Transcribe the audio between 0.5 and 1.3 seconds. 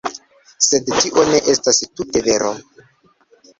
Sed tio